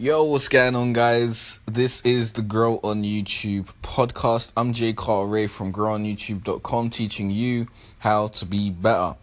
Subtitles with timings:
[0.00, 1.58] Yo, what's going on, guys?
[1.66, 4.52] This is the Grow on YouTube podcast.
[4.56, 7.66] I'm Jay Carter Ray from growonyoutube.com teaching you
[7.98, 9.16] how to be better.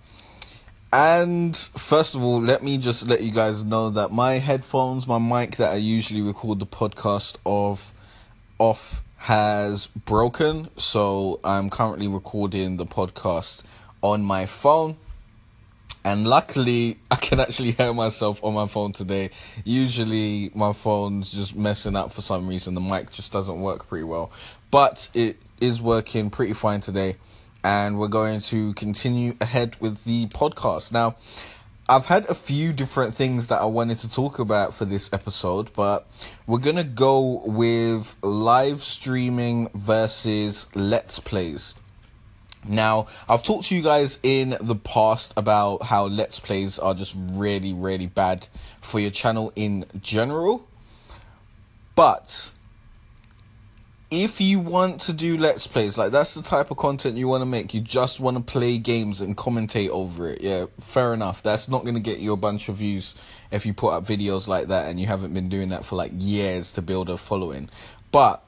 [0.91, 5.17] And first of all, let me just let you guys know that my headphones, my
[5.17, 7.93] mic that I usually record the podcast of
[8.59, 10.67] off has broken.
[10.75, 13.63] So I'm currently recording the podcast
[14.03, 14.97] on my phone
[16.05, 19.31] and luckily I can actually hear myself on my phone today.
[19.65, 22.75] Usually my phone's just messing up for some reason.
[22.75, 24.31] The mic just doesn't work pretty well,
[24.71, 27.15] but it is working pretty fine today,
[27.63, 31.15] and we're going to continue ahead with the podcast now.
[31.87, 35.71] I've had a few different things that I wanted to talk about for this episode,
[35.75, 36.07] but
[36.47, 41.75] we're gonna go with live streaming versus let's plays.
[42.67, 47.15] Now, I've talked to you guys in the past about how Let's Plays are just
[47.15, 48.47] really, really bad
[48.81, 50.67] for your channel in general.
[51.95, 52.51] But
[54.09, 57.41] if you want to do Let's Plays, like that's the type of content you want
[57.41, 61.43] to make, you just want to play games and commentate over it, yeah, fair enough.
[61.43, 63.15] That's not going to get you a bunch of views
[63.51, 66.11] if you put up videos like that and you haven't been doing that for like
[66.15, 67.69] years to build a following.
[68.11, 68.43] But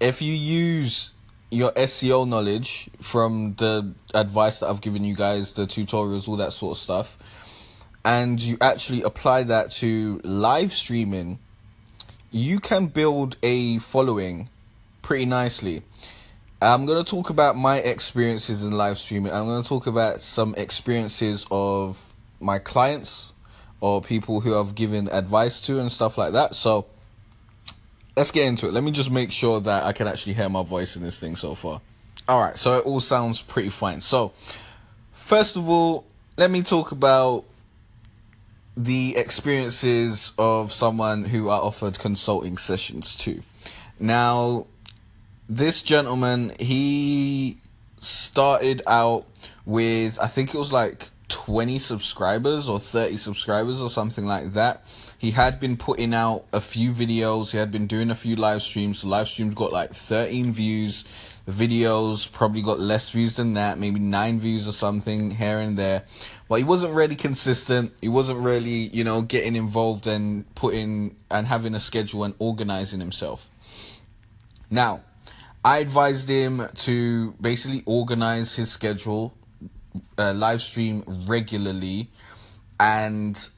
[0.00, 1.12] if you use
[1.50, 6.52] your SEO knowledge from the advice that I've given you guys, the tutorials, all that
[6.52, 7.16] sort of stuff,
[8.04, 11.38] and you actually apply that to live streaming,
[12.30, 14.48] you can build a following
[15.02, 15.82] pretty nicely.
[16.60, 19.32] I'm going to talk about my experiences in live streaming.
[19.32, 23.32] I'm going to talk about some experiences of my clients
[23.80, 26.54] or people who I've given advice to and stuff like that.
[26.54, 26.86] So,
[28.18, 28.72] let's get into it.
[28.72, 31.36] Let me just make sure that I can actually hear my voice in this thing
[31.36, 31.80] so far.
[32.26, 34.00] All right, so it all sounds pretty fine.
[34.00, 34.32] So,
[35.12, 36.04] first of all,
[36.36, 37.44] let me talk about
[38.76, 43.40] the experiences of someone who I offered consulting sessions to.
[44.00, 44.66] Now,
[45.48, 47.58] this gentleman, he
[48.00, 49.26] started out
[49.64, 54.82] with, I think it was like 20 subscribers or 30 subscribers or something like that
[55.18, 57.50] he had been putting out a few videos.
[57.50, 59.02] He had been doing a few live streams.
[59.02, 61.04] The live streams got like 13 views.
[61.44, 65.76] The videos probably got less views than that, maybe nine views or something here and
[65.76, 66.04] there.
[66.48, 67.92] But he wasn't really consistent.
[68.00, 73.00] He wasn't really, you know, getting involved and putting and having a schedule and organizing
[73.00, 73.48] himself.
[74.70, 75.00] Now,
[75.64, 79.34] I advised him to basically organize his schedule,
[80.16, 82.10] uh, live stream regularly,
[82.78, 83.48] and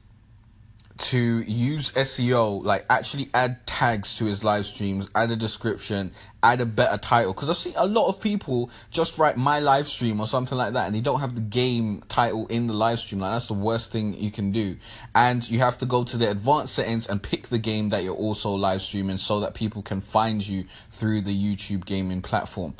[0.97, 6.11] to use SEO, like actually add tags to his live streams, add a description,
[6.43, 7.33] add a better title.
[7.33, 10.73] Because I've seen a lot of people just write my live stream or something like
[10.73, 13.21] that, and they don't have the game title in the live stream.
[13.21, 14.77] Like that's the worst thing you can do.
[15.15, 18.15] And you have to go to the advanced settings and pick the game that you're
[18.15, 22.75] also live streaming, so that people can find you through the YouTube gaming platform.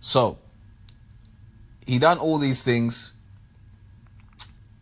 [0.00, 0.38] So
[1.86, 3.12] he done all these things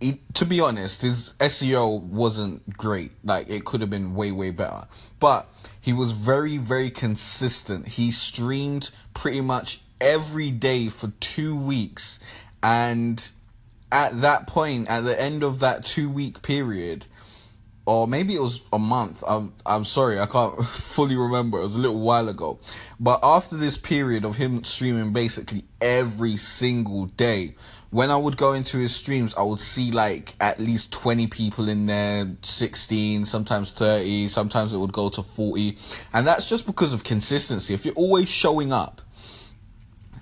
[0.01, 3.13] he, to be honest, his SEO wasn't great.
[3.25, 4.87] Like it could have been way way better.
[5.21, 5.49] But
[5.81, 7.89] he was very very consistent.
[7.89, 12.21] He streamed pretty much every day for 2 weeks
[12.63, 13.31] and
[13.91, 17.07] at that point at the end of that 2 week period
[17.87, 19.23] or maybe it was a month.
[19.27, 21.59] I'm I'm sorry, I can't fully remember.
[21.59, 22.59] It was a little while ago.
[22.99, 27.55] But after this period of him streaming basically every single day,
[27.91, 31.69] when I would go into his streams, I would see like at least 20 people
[31.69, 35.77] in there, 16, sometimes 30, sometimes it would go to 40.
[36.13, 37.75] And that's just because of consistency.
[37.75, 39.03] If you're always showing up,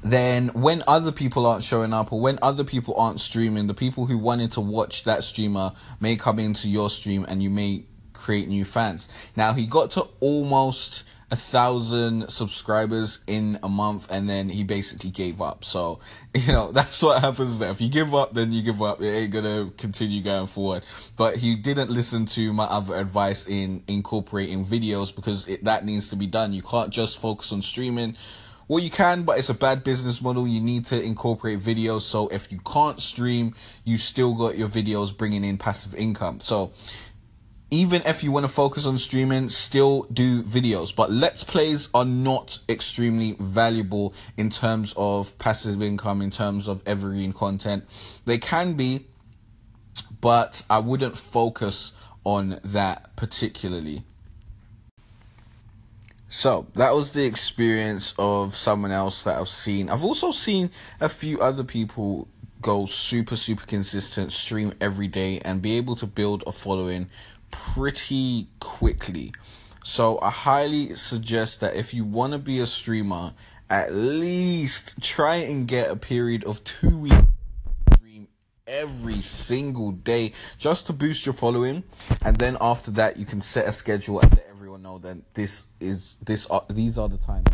[0.02, 4.04] then when other people aren't showing up or when other people aren't streaming, the people
[4.04, 8.46] who wanted to watch that streamer may come into your stream and you may create
[8.46, 9.08] new fans.
[9.34, 11.04] Now he got to almost
[11.34, 15.64] a thousand subscribers in a month and then he basically gave up.
[15.64, 15.98] So,
[16.34, 17.72] you know, that's what happens there.
[17.72, 19.02] If you give up, then you give up.
[19.02, 20.84] It ain't gonna continue going forward.
[21.16, 26.08] But he didn't listen to my other advice in incorporating videos because it, that needs
[26.10, 26.52] to be done.
[26.52, 28.16] You can't just focus on streaming
[28.66, 30.48] well, you can, but it's a bad business model.
[30.48, 32.00] You need to incorporate videos.
[32.00, 33.54] So if you can't stream,
[33.84, 36.40] you still got your videos bringing in passive income.
[36.40, 36.72] So
[37.74, 40.94] even if you want to focus on streaming, still do videos.
[40.94, 46.82] But let's plays are not extremely valuable in terms of passive income, in terms of
[46.86, 47.84] evergreen content.
[48.26, 49.06] They can be,
[50.20, 51.92] but I wouldn't focus
[52.22, 54.04] on that particularly.
[56.28, 59.88] So that was the experience of someone else that I've seen.
[59.88, 60.70] I've also seen
[61.00, 62.28] a few other people
[62.62, 67.10] go super, super consistent, stream every day, and be able to build a following
[67.54, 69.32] pretty quickly.
[69.84, 73.32] So I highly suggest that if you want to be a streamer,
[73.70, 77.16] at least try and get a period of two weeks
[78.66, 81.84] every single day just to boost your following
[82.22, 85.66] and then after that you can set a schedule and let everyone know that this
[85.80, 87.44] is this are these are the times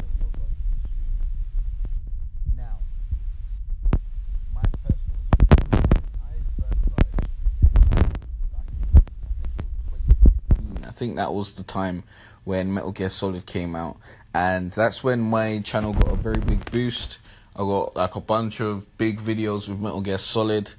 [11.01, 12.05] think that was the time
[12.45, 13.97] when Metal Gear Solid came out,
[14.35, 17.19] and that's when my channel got a very big boost.
[17.57, 20.75] I got like a bunch of big videos with Metal Gear Solid,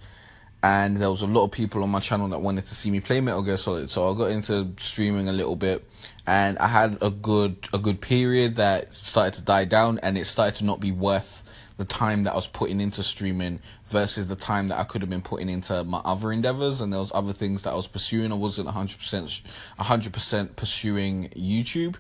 [0.62, 3.00] and there was a lot of people on my channel that wanted to see me
[3.00, 3.90] play Metal Gear Solid.
[3.90, 5.84] So I got into streaming a little bit,
[6.28, 10.26] and I had a good a good period that started to die down, and it
[10.26, 11.44] started to not be worth
[11.82, 15.10] the time that I was putting into streaming versus the time that I could have
[15.10, 18.32] been putting into my other endeavors and there was other things that I was pursuing.
[18.32, 19.42] I wasn't 100%
[19.80, 21.96] 100% pursuing YouTube.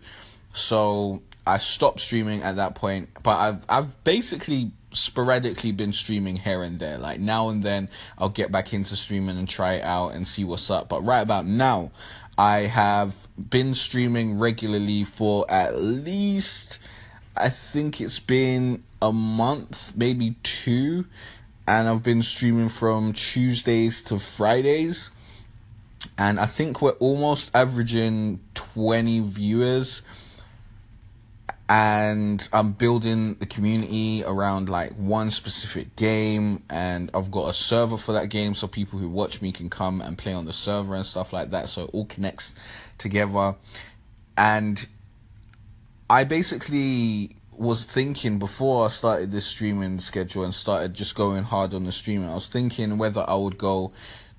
[0.53, 6.61] So I stopped streaming at that point, but I've I've basically sporadically been streaming here
[6.61, 6.99] and there.
[6.99, 7.89] Like now and then
[8.19, 10.89] I'll get back into streaming and try it out and see what's up.
[10.89, 11.89] But right about now,
[12.37, 16.77] I have been streaming regularly for at least
[17.35, 21.05] I think it's been a month, maybe two,
[21.67, 25.11] and I've been streaming from Tuesdays to Fridays.
[26.17, 30.01] And I think we're almost averaging 20 viewers.
[31.69, 37.95] And I'm building the community around like one specific game, and I've got a server
[37.95, 40.95] for that game so people who watch me can come and play on the server
[40.95, 41.69] and stuff like that.
[41.69, 42.55] So it all connects
[42.97, 43.55] together.
[44.37, 44.85] And
[46.11, 51.73] I basically was thinking before I started this streaming schedule and started just going hard
[51.73, 53.93] on the streaming, I was thinking whether I would go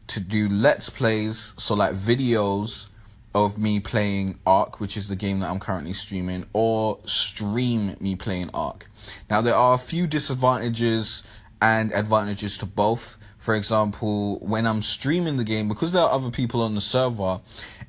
[0.09, 2.89] to do let's plays, so like videos
[3.35, 8.17] of me playing Ark, which is the game that I'm currently streaming, or stream me
[8.17, 8.91] playing Ark.
[9.31, 11.23] Now there are a few disadvantages
[11.63, 13.17] and advantages to both.
[13.39, 17.41] For example, when I'm streaming the game, because there are other people on the server,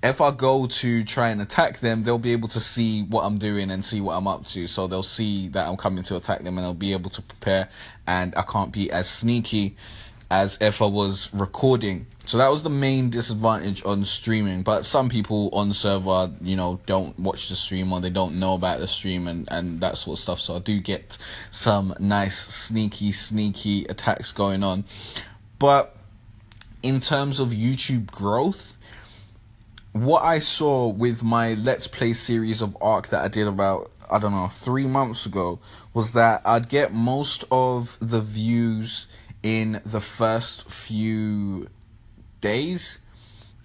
[0.03, 3.37] if I go to try and attack them, they'll be able to see what I'm
[3.37, 4.67] doing and see what I'm up to.
[4.67, 7.69] So they'll see that I'm coming to attack them and they'll be able to prepare
[8.05, 9.77] and I can't be as sneaky
[10.29, 12.07] as if I was recording.
[12.25, 14.63] So that was the main disadvantage on streaming.
[14.63, 18.55] But some people on server, you know, don't watch the stream or they don't know
[18.55, 20.41] about the stream and, and that sort of stuff.
[20.41, 21.17] So I do get
[21.49, 24.83] some nice sneaky, sneaky attacks going on.
[25.59, 25.95] But
[26.81, 28.75] in terms of YouTube growth,
[29.93, 34.17] what I saw with my Let's Play series of Ark that I did about, I
[34.17, 35.59] don't know, three months ago
[35.93, 39.05] was that I'd get most of the views
[39.43, 41.67] in the first few
[42.41, 42.97] days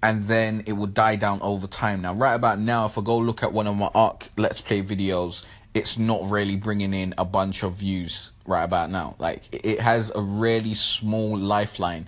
[0.03, 2.03] and then it would die down over time.
[2.03, 4.83] Now, right about now, if I go look at one of my Ark Let's Play
[4.83, 9.17] videos, it's not really bringing in a bunch of views right about now.
[9.19, 12.07] Like, it has a really small lifeline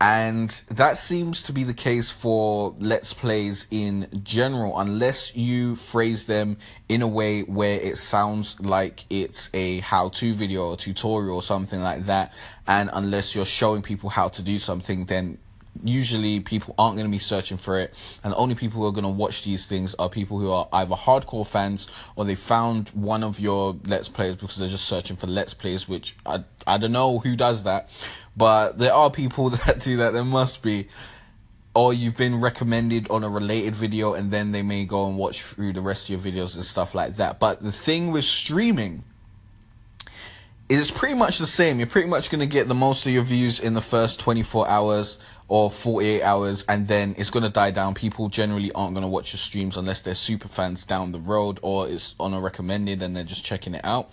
[0.00, 6.26] and that seems to be the case for Let's Plays in general, unless you phrase
[6.26, 6.58] them
[6.88, 11.42] in a way where it sounds like it's a how to video or tutorial or
[11.42, 12.32] something like that.
[12.66, 15.38] And unless you're showing people how to do something, then
[15.84, 17.92] usually people aren't going to be searching for it
[18.24, 20.68] and the only people who are going to watch these things are people who are
[20.72, 25.16] either hardcore fans or they found one of your let's plays because they're just searching
[25.16, 27.90] for let's plays which i i don't know who does that
[28.36, 30.12] but there are people that do that.
[30.12, 30.88] There must be.
[31.74, 35.42] Or you've been recommended on a related video and then they may go and watch
[35.42, 37.38] through the rest of your videos and stuff like that.
[37.38, 39.04] But the thing with streaming
[40.70, 41.78] is it's pretty much the same.
[41.78, 44.66] You're pretty much going to get the most of your views in the first 24
[44.66, 47.92] hours or 48 hours and then it's going to die down.
[47.92, 51.60] People generally aren't going to watch your streams unless they're super fans down the road
[51.60, 54.10] or it's on a recommended and they're just checking it out.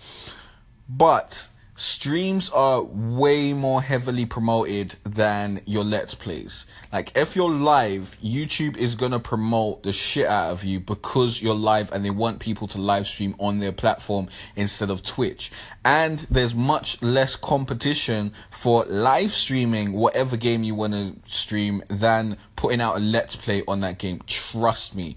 [0.89, 6.65] But streams are way more heavily promoted than your let's plays.
[6.91, 11.55] Like if you're live, YouTube is gonna promote the shit out of you because you're
[11.55, 15.51] live and they want people to live stream on their platform instead of Twitch.
[15.83, 22.81] And there's much less competition for live streaming whatever game you wanna stream than putting
[22.81, 24.21] out a let's play on that game.
[24.27, 25.15] Trust me.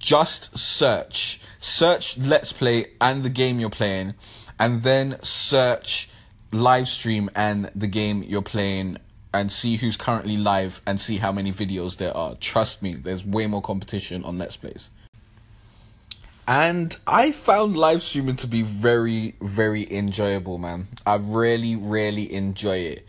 [0.00, 1.40] Just search.
[1.60, 4.14] Search let's play and the game you're playing
[4.62, 6.08] and then search
[6.52, 8.96] live stream and the game you're playing
[9.34, 12.36] and see who's currently live and see how many videos there are.
[12.36, 14.90] Trust me, there's way more competition on Let's Plays.
[16.46, 20.86] And I found live streaming to be very, very enjoyable, man.
[21.04, 23.06] I really, really enjoy it.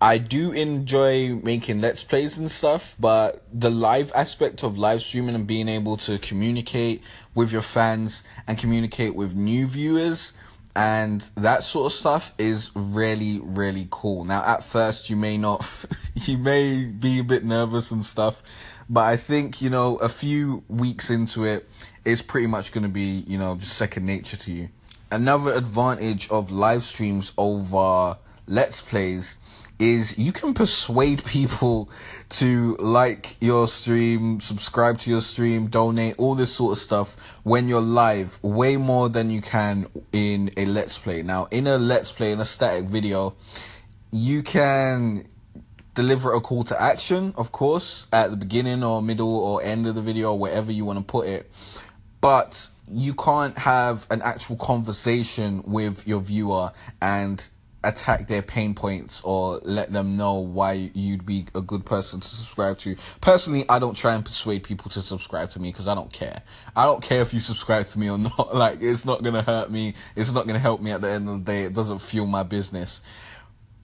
[0.00, 5.34] I do enjoy making let's plays and stuff, but the live aspect of live streaming
[5.34, 7.02] and being able to communicate
[7.34, 10.32] with your fans and communicate with new viewers
[10.74, 14.24] and that sort of stuff is really really cool.
[14.24, 15.68] Now at first you may not
[16.14, 18.42] you may be a bit nervous and stuff,
[18.88, 21.68] but I think, you know, a few weeks into it
[22.04, 24.68] it's pretty much going to be, you know, just second nature to you.
[25.10, 29.38] Another advantage of live streams over let's plays
[29.82, 31.90] is you can persuade people
[32.28, 37.68] to like your stream, subscribe to your stream, donate, all this sort of stuff when
[37.68, 41.22] you're live way more than you can in a let's play.
[41.22, 43.34] Now, in a let's play, in a static video,
[44.12, 45.26] you can
[45.94, 49.96] deliver a call to action, of course, at the beginning or middle or end of
[49.96, 51.50] the video, wherever you want to put it.
[52.20, 56.70] But you can't have an actual conversation with your viewer
[57.00, 57.48] and
[57.84, 62.28] attack their pain points or let them know why you'd be a good person to
[62.28, 62.96] subscribe to.
[63.20, 66.42] Personally, I don't try and persuade people to subscribe to me because I don't care.
[66.76, 68.54] I don't care if you subscribe to me or not.
[68.54, 69.94] Like, it's not going to hurt me.
[70.14, 71.64] It's not going to help me at the end of the day.
[71.64, 73.02] It doesn't fuel my business.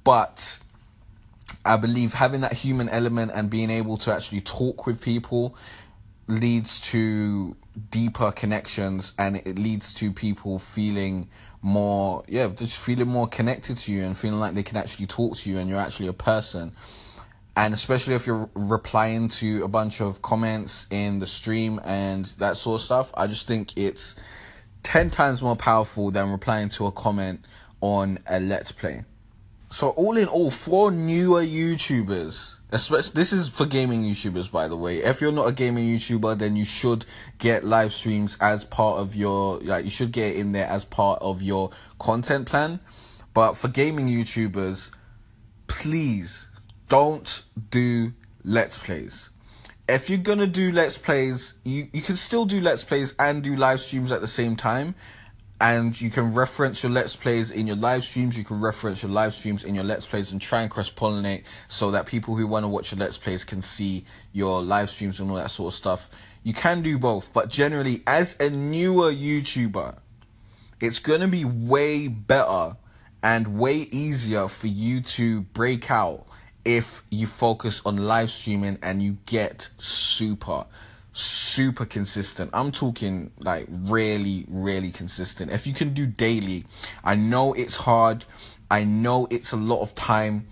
[0.04, 0.60] But
[1.64, 5.56] I believe having that human element and being able to actually talk with people
[6.28, 7.56] leads to
[7.90, 11.28] deeper connections and it leads to people feeling
[11.60, 15.36] more yeah just feeling more connected to you and feeling like they can actually talk
[15.36, 16.72] to you and you're actually a person.
[17.56, 22.56] And especially if you're replying to a bunch of comments in the stream and that
[22.56, 24.14] sort of stuff i just think it's
[24.84, 27.44] 10 times more powerful than replying to a comment
[27.80, 29.04] on a let's play.
[29.70, 34.76] So all in all for newer youtubers Especially, this is for gaming YouTubers, by the
[34.76, 34.98] way.
[35.02, 37.06] If you're not a gaming YouTuber, then you should
[37.38, 41.18] get live streams as part of your, like, you should get in there as part
[41.22, 42.80] of your content plan.
[43.32, 44.90] But for gaming YouTubers,
[45.66, 46.48] please
[46.88, 48.12] don't do
[48.44, 49.30] Let's Plays.
[49.88, 53.56] If you're gonna do Let's Plays, you, you can still do Let's Plays and do
[53.56, 54.94] live streams at the same time
[55.60, 58.38] and you can reference your let's plays in your live streams.
[58.38, 61.44] You can reference your live streams in your let's plays and try and cross pollinate
[61.66, 65.18] so that people who want to watch your let's plays can see your live streams
[65.18, 66.08] and all that sort of stuff.
[66.44, 69.98] You can do both but generally as a newer youtuber
[70.80, 72.76] it's going to be way better
[73.22, 76.26] and way easier for you to break out
[76.64, 80.66] if you focus on live streaming and you get super
[81.18, 82.50] super consistent.
[82.52, 85.50] I'm talking like really, really consistent.
[85.50, 86.64] If you can do daily,
[87.02, 88.24] I know it's hard.
[88.70, 90.46] I know it's a lot of time.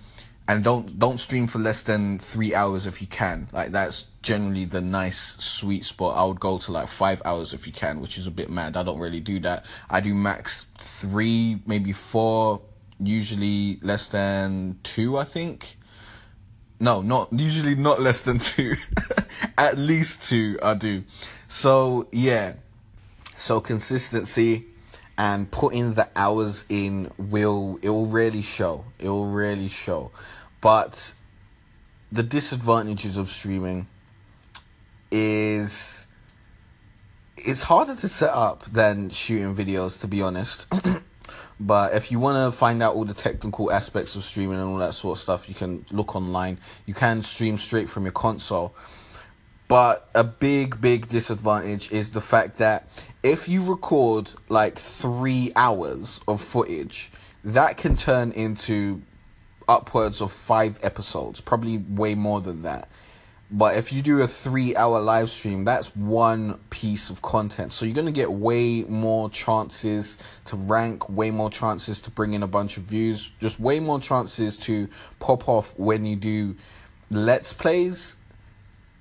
[0.49, 3.49] And don't don't stream for less than three hours if you can.
[3.52, 6.16] Like that's generally the nice sweet spot.
[6.16, 8.76] I would go to like five hours if you can, which is a bit mad.
[8.76, 9.66] I don't really do that.
[9.90, 12.62] I do max three, maybe four,
[13.00, 15.78] usually less than two, I think.
[16.78, 18.76] No, not usually not less than two.
[19.59, 21.04] At least two I do.
[21.49, 22.54] So yeah.
[23.35, 24.66] So consistency
[25.18, 28.85] and putting the hours in will it will really show.
[28.99, 30.11] It will really show.
[30.61, 31.14] But
[32.12, 33.88] the disadvantages of streaming
[35.11, 36.06] is
[37.37, 40.66] it's harder to set up than shooting videos to be honest.
[41.58, 44.76] But if you want to find out all the technical aspects of streaming and all
[44.78, 46.58] that sort of stuff, you can look online.
[46.84, 48.75] You can stream straight from your console.
[49.68, 52.88] But a big, big disadvantage is the fact that
[53.22, 57.10] if you record like three hours of footage,
[57.42, 59.02] that can turn into
[59.68, 62.88] upwards of five episodes, probably way more than that.
[63.50, 67.72] But if you do a three hour live stream, that's one piece of content.
[67.72, 72.34] So you're going to get way more chances to rank, way more chances to bring
[72.34, 74.88] in a bunch of views, just way more chances to
[75.20, 76.56] pop off when you do
[77.08, 78.16] let's plays.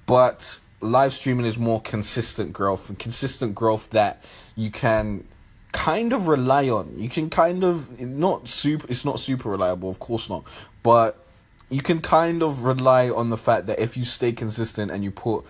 [0.05, 4.23] But live streaming is more consistent growth and consistent growth that
[4.55, 5.25] you can
[5.71, 6.93] kind of rely on.
[6.97, 10.43] You can kind of not super it's not super reliable, of course not.
[10.83, 11.24] But
[11.69, 15.11] you can kind of rely on the fact that if you stay consistent and you
[15.11, 15.45] put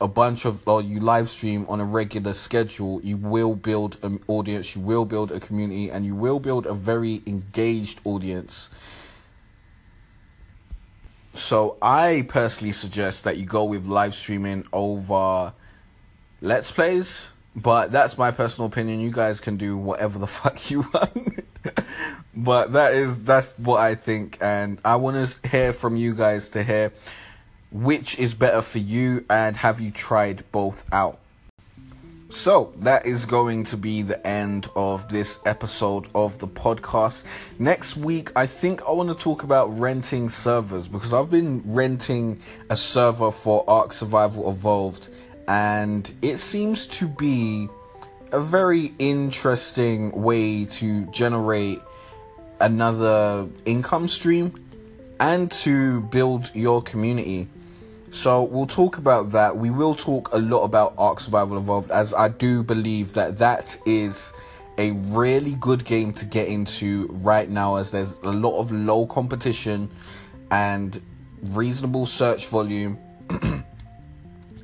[0.00, 4.20] a bunch of or you live stream on a regular schedule, you will build an
[4.28, 8.70] audience, you will build a community, and you will build a very engaged audience.
[11.34, 15.52] So I personally suggest that you go with live streaming over
[16.40, 19.00] let's plays, but that's my personal opinion.
[19.00, 21.44] You guys can do whatever the fuck you want.
[22.38, 26.50] But that is that's what I think, and I want to hear from you guys
[26.50, 26.92] to hear
[27.70, 31.18] which is better for you, and have you tried both out.
[32.30, 37.24] So that is going to be the end of this episode of the podcast.
[37.58, 42.40] Next week, I think I want to talk about renting servers because I've been renting
[42.70, 45.08] a server for Ark Survival Evolved,
[45.48, 47.68] and it seems to be
[48.30, 51.80] a very interesting way to generate
[52.60, 54.54] another income stream
[55.20, 57.48] and to build your community.
[58.10, 59.56] So we'll talk about that.
[59.56, 63.78] We will talk a lot about Ark Survival Evolved, as I do believe that that
[63.84, 64.32] is
[64.78, 69.06] a really good game to get into right now, as there's a lot of low
[69.06, 69.90] competition
[70.50, 71.02] and
[71.42, 72.96] reasonable search volume,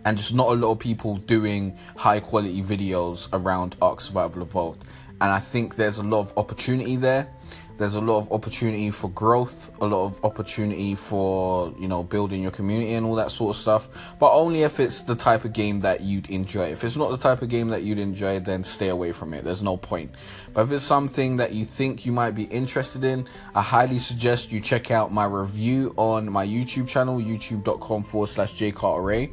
[0.04, 4.84] and just not a lot of people doing high quality videos around Ark Survival Evolved.
[5.20, 7.28] And I think there's a lot of opportunity there
[7.76, 12.40] there's a lot of opportunity for growth, a lot of opportunity for, you know, building
[12.40, 13.88] your community and all that sort of stuff.
[14.20, 16.70] But only if it's the type of game that you'd enjoy.
[16.70, 19.44] If it's not the type of game that you'd enjoy, then stay away from it.
[19.44, 20.12] There's no point.
[20.52, 24.52] But if it's something that you think you might be interested in, I highly suggest
[24.52, 29.32] you check out my review on my YouTube channel, youtube.com forward slash jcarteray.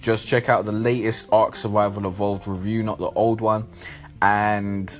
[0.00, 3.66] Just check out the latest Ark Survival Evolved review, not the old one.
[4.22, 4.90] And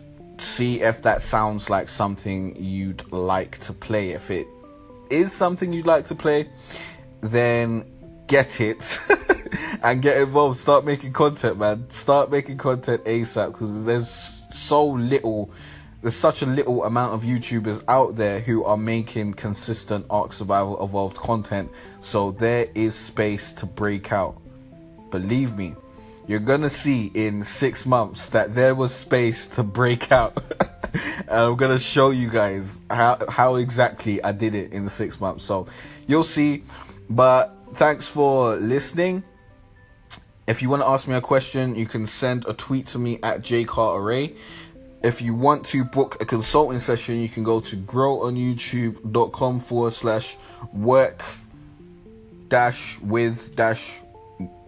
[0.40, 4.10] see if that sounds like something you'd like to play.
[4.10, 4.46] If it
[5.10, 6.48] is something you'd like to play,
[7.20, 7.84] then
[8.26, 9.00] get it
[9.82, 10.58] and get involved.
[10.58, 11.88] Start making content, man.
[11.90, 15.50] Start making content ASAP because there's so little.
[16.02, 20.82] There's such a little amount of YouTubers out there who are making consistent Ark Survival
[20.82, 21.70] Evolved content,
[22.00, 24.40] so there is space to break out.
[25.10, 25.74] Believe me
[26.30, 30.40] you're gonna see in six months that there was space to break out.
[30.92, 35.20] and I'm gonna show you guys how how exactly I did it in the six
[35.20, 35.44] months.
[35.44, 35.66] So
[36.06, 36.62] you'll see.
[37.08, 39.24] But thanks for listening.
[40.46, 43.18] If you want to ask me a question, you can send a tweet to me
[43.24, 44.36] at jcarteray.
[45.02, 50.36] If you want to book a consulting session, you can go to growonyoutube.com forward slash
[50.72, 51.24] work
[52.46, 53.98] dash with dash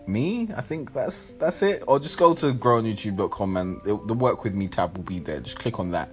[0.06, 0.48] me.
[0.56, 1.82] I think that's that's it.
[1.86, 5.40] Or just go to growonyoutube.com and it, the work with me tab will be there.
[5.40, 6.10] Just click on that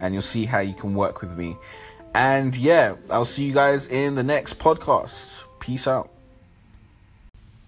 [0.00, 1.56] and you'll see how you can work with me.
[2.14, 5.44] And yeah, I'll see you guys in the next podcast.
[5.60, 6.10] Peace out.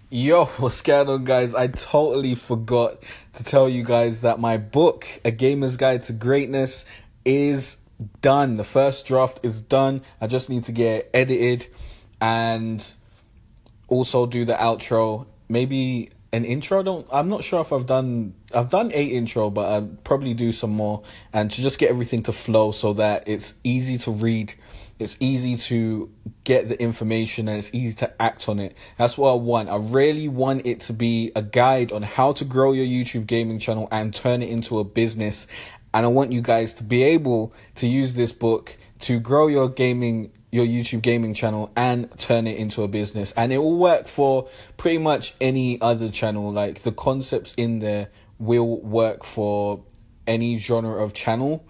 [0.09, 1.55] Yo, what's going on, guys?
[1.55, 3.01] I totally forgot
[3.33, 6.85] to tell you guys that my book, A Gamer's Guide to Greatness,
[7.25, 7.77] is
[8.21, 8.57] done.
[8.57, 10.01] The first draft is done.
[10.21, 11.67] I just need to get edited
[12.21, 12.85] and
[13.87, 16.79] also do the outro maybe an intro.
[16.79, 20.33] I don't I'm not sure if I've done I've done a intro, but I'll probably
[20.33, 21.03] do some more
[21.33, 24.53] and to just get everything to flow so that it's easy to read,
[24.99, 26.11] it's easy to
[26.43, 28.75] get the information and it's easy to act on it.
[28.97, 29.69] That's what I want.
[29.69, 33.59] I really want it to be a guide on how to grow your YouTube gaming
[33.59, 35.47] channel and turn it into a business.
[35.93, 39.69] And I want you guys to be able to use this book to grow your
[39.69, 43.33] gaming your YouTube gaming channel and turn it into a business.
[43.35, 46.49] And it will work for pretty much any other channel.
[46.49, 48.07] Like the concepts in there
[48.39, 49.83] will work for
[50.25, 51.65] any genre of channel.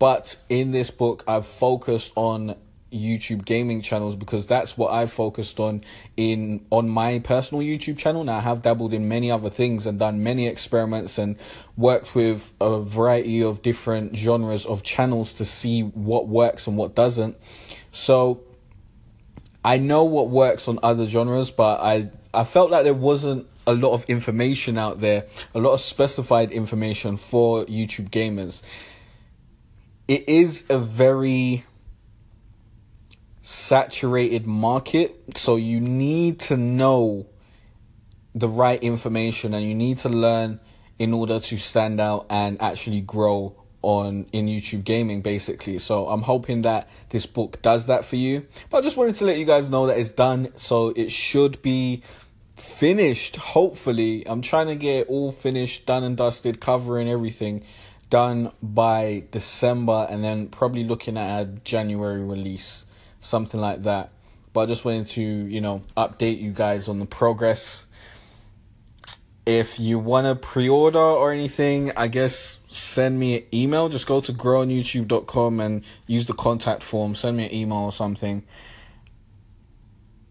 [0.00, 2.56] But in this book, I've focused on
[2.92, 5.82] YouTube gaming channels because that's what I've focused on
[6.16, 8.24] in on my personal YouTube channel.
[8.24, 11.36] Now I have dabbled in many other things and done many experiments and
[11.76, 16.96] worked with a variety of different genres of channels to see what works and what
[16.96, 17.36] doesn't.
[17.94, 18.42] So
[19.64, 23.72] I know what works on other genres, but I I felt like there wasn't a
[23.72, 28.62] lot of information out there, a lot of specified information for YouTube gamers.
[30.08, 31.64] It is a very
[33.42, 37.26] saturated market, so you need to know
[38.34, 40.58] the right information and you need to learn
[40.98, 45.78] in order to stand out and actually grow on in YouTube gaming basically.
[45.78, 48.46] So I'm hoping that this book does that for you.
[48.70, 50.48] But I just wanted to let you guys know that it's done.
[50.56, 52.02] So it should be
[52.56, 54.24] finished hopefully.
[54.26, 57.64] I'm trying to get all finished, done and dusted, covering everything
[58.10, 62.84] done by December and then probably looking at a January release,
[63.20, 64.10] something like that.
[64.52, 67.86] But I just wanted to, you know, update you guys on the progress
[69.46, 73.88] if you want to pre-order or anything, I guess send me an email.
[73.88, 77.14] Just go to growonyoutube.com and use the contact form.
[77.14, 78.42] Send me an email or something.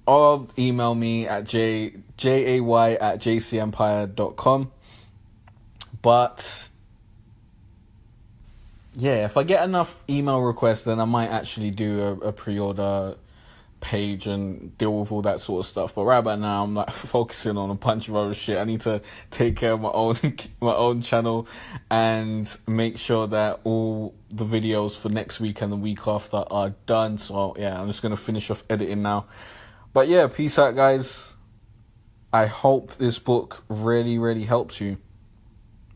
[0.06, 4.72] Or email me at j j a y at jcempire.com.
[6.02, 6.70] But
[8.96, 13.16] yeah, if I get enough email requests, then I might actually do a, a pre-order
[13.84, 15.94] page and deal with all that sort of stuff.
[15.94, 18.58] But right about now, I'm like focusing on a bunch of other shit.
[18.58, 20.18] I need to take care of my own
[20.62, 21.48] my own channel
[21.92, 26.72] and make sure that all the videos for next week and the week after are
[26.88, 27.18] done.
[27.18, 29.26] So yeah, I'm just gonna finish off editing now.
[29.92, 31.34] But yeah, peace out, guys.
[32.32, 34.98] I hope this book really, really helps you.